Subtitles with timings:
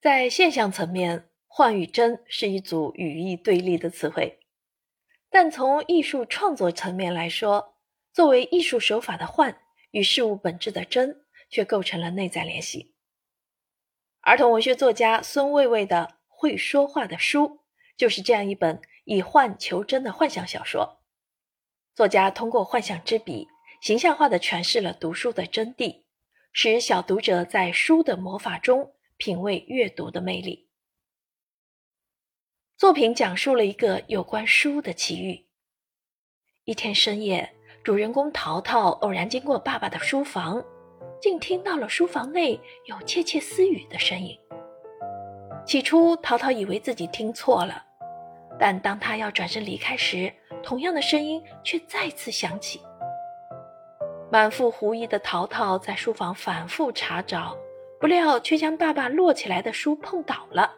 [0.00, 4.40] 在现象层面，“幻”与“真”是一组语义对立的词汇，
[5.28, 7.74] 但从艺术创作层面来说，
[8.10, 9.60] 作为艺术手法的“幻”
[9.92, 12.94] 与事物本质的“真”却构成了内在联系。
[14.22, 17.46] 儿童文学作家孙卫卫的《会说话的书》
[17.98, 21.02] 就是这样一本以幻求真的幻想小说。
[21.94, 23.48] 作家通过幻想之笔，
[23.82, 26.04] 形象化的诠释了读书的真谛，
[26.54, 28.94] 使小读者在书的魔法中。
[29.20, 30.66] 品味阅读的魅力。
[32.78, 35.46] 作品讲述了一个有关书的奇遇。
[36.64, 40.64] 一天深夜，主人公淘淘偶然经过爸爸的书房，
[41.20, 44.34] 竟听到了书房内有窃窃私语的声音。
[45.66, 47.84] 起初，淘淘以为自己听错了，
[48.58, 52.80] 但当他要转身离开时，同样的声音却再次响起。
[54.32, 57.54] 满腹狐疑的淘淘在书房反复查找。
[58.00, 60.74] 不料，却将爸爸摞起来的书碰倒了。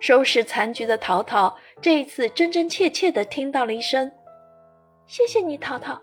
[0.00, 4.10] 收拾残局的淘淘，这一次真真切切地听到了一声
[5.06, 6.00] “谢谢你，淘淘”。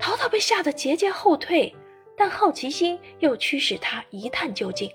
[0.00, 1.74] 淘淘被吓得节节后退，
[2.16, 4.90] 但好奇心又驱使他一探究竟。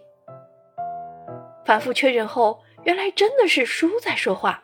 [1.63, 4.63] 反复确认后，原来真的是书在说话。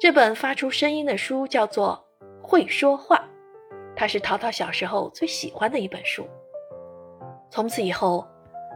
[0.00, 2.04] 这本发出声音的书叫做
[2.42, 3.16] 《会说话》，
[3.94, 6.26] 它是淘淘小时候最喜欢的一本书。
[7.50, 8.26] 从此以后，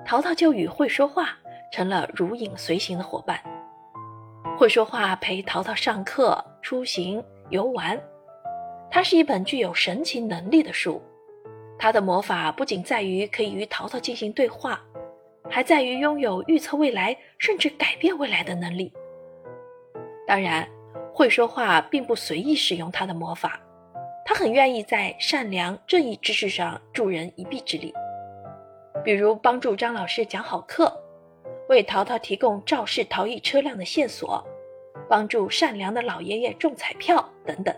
[0.05, 1.31] 淘淘就与会说话
[1.73, 3.41] 成了如影随形的伙伴。
[4.59, 8.01] 会说话陪淘淘上课、出行、游玩。
[8.91, 11.01] 它是一本具有神奇能力的书。
[11.79, 14.81] 它的魔法不仅在于可以与淘淘进行对话，
[15.51, 18.93] 还在于拥有预测未来甚至改变未来的能力。
[20.27, 20.69] 当然，
[21.13, 23.61] 会说话并不随意使用它的魔法，
[24.25, 27.93] 他很愿意在善良、正义之事上助人一臂之力。
[29.05, 30.91] 比如帮助张老师讲好课，
[31.69, 34.43] 为淘淘提供肇事逃逸车辆的线索，
[35.09, 37.75] 帮助善良的老爷爷中彩票等等，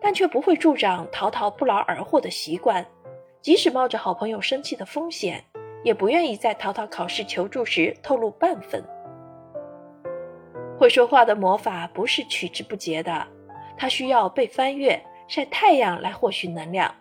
[0.00, 2.86] 但却不会助长淘淘不劳而获的习惯。
[3.42, 5.44] 即使冒着好朋友生气的风险，
[5.82, 8.82] 也不愿意在淘淘考试求助时透露半分。
[10.78, 13.26] 会说话的魔法不是取之不竭的，
[13.76, 16.94] 它需要被翻阅、晒太阳来获取能量。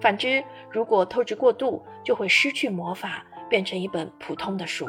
[0.00, 4.86] 反之，如果透支过度，就会失去魔法，变成一本普通的书。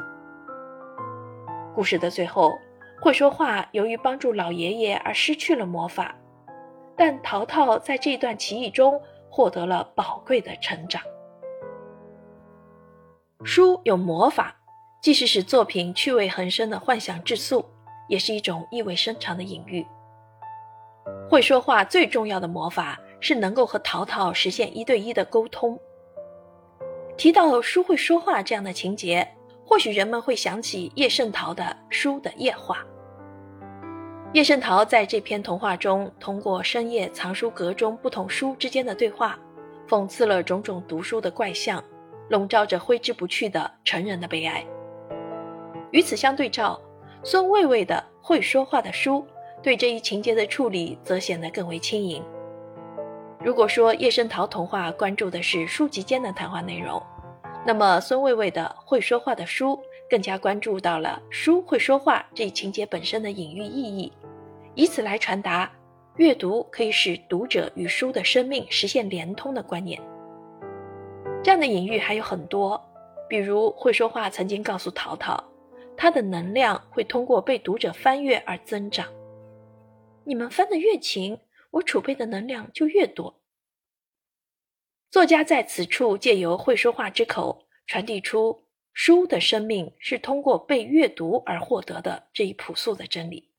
[1.73, 2.57] 故事的最后，
[3.01, 6.15] 会说话由于帮助老爷爷而失去了魔法，
[6.95, 11.01] 但淘淘在这段奇异中获得了宝贵的成长。
[13.43, 14.55] 书有魔法，
[15.01, 17.63] 既是使作品趣味横生的幻想质素，
[18.09, 19.85] 也是一种意味深长的隐喻。
[21.29, 22.99] 会说话最重要的魔法。
[23.19, 25.79] 是能够和淘淘实现一对一的沟通。
[27.17, 29.27] 提到书会说话这样的情节，
[29.65, 32.77] 或许人们会想起叶圣陶的《书的夜话》。
[34.33, 39.39] 叶圣陶在这篇童话中，通过深夜藏书阁中不同书之间的对话，
[39.87, 41.83] 讽刺了种种读书的怪象，
[42.29, 44.63] 笼罩着挥之不去的成人的悲哀。
[45.91, 46.79] 与此相对照，
[47.23, 47.95] 孙卫卫的
[48.25, 49.25] 《会说话的书》
[49.63, 52.23] 对这一情节的处理则显得更为轻盈。
[53.47, 57.01] 如果说叶圣陶童话关注的是书籍间的谈话内容，
[57.65, 64.11] 那么孙卫卫的会说话的书更加关注到了书会说话这一情节本身的隐喻意义，
[64.75, 65.71] 以此来传达
[66.17, 69.97] 阅读可以使读者与书的生命实现连通的观念。
[71.41, 72.77] 这样的隐喻还有很多，
[73.29, 75.41] 比如会说话曾经告诉淘淘，
[75.95, 79.07] 他的能量会通过被读者翻阅而增长。
[80.25, 81.39] 你们翻得越勤。
[81.71, 83.41] 我储备的能量就越多。
[85.09, 93.49] 作家在此处借由会说话之口，传递出书的生命是通过被阅读而获得的这一朴素的真理。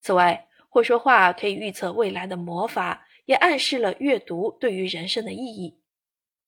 [0.00, 5.80] 此外，会说话可以预测未来的魔法，也暗示了阅读对于人生的意义。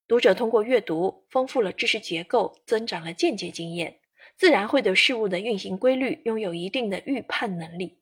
[0.07, 3.99] 读者通过阅读，丰富了知识结构，增长了间接经验，
[4.35, 7.98] 自然会对事物的运行规律拥有一定的预判能力。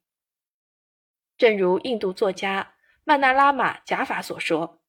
[1.38, 2.74] 正如印度作家
[3.04, 4.82] 曼纳拉玛贾法所说：“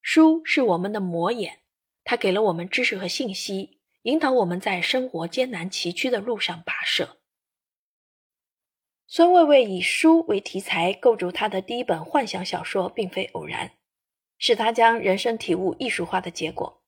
[0.00, 1.60] 书是我们的魔眼，
[2.02, 7.18] 它给了我们知识和信息，引导我们在生活艰难崎岖的路上跋涉。”
[9.06, 13.70] 孙卫卫以书为题材构筑他的第一本幻想小说，并非偶然，
[14.38, 16.82] 是他将人生体悟艺术化的结果。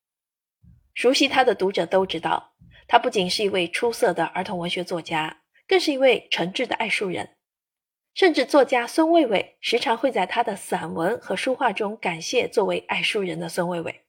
[0.95, 2.55] 熟悉他的读者都知道，
[2.89, 7.37] 他不仅是一位出色的儿童文学作家，更是一位诚挚的爱书人。
[8.19, 14.03] 甚至作家孙卫卫时常会在他的散文和书画中感谢作为爱书人的孙卫卫。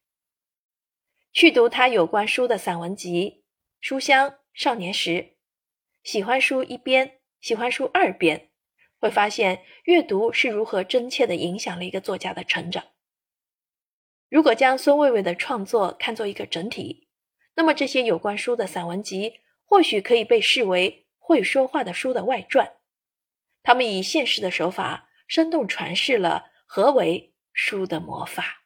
[1.32, 3.44] 去读他有关书的散文集，
[3.80, 5.36] 书香少年时，
[6.02, 8.50] 喜欢书一边，喜欢书二边，
[8.98, 12.84] 会发现阅读是如何真切地影响了一个作家的成长。
[14.28, 17.08] 如果将孙卫卫的创作看作一个整体，
[17.54, 22.74] 那么这些有关书的散文集或许可以被视为会说话的书的外传。
[23.64, 28.59] 他们以现实的手法，生动传世了何为书的魔法。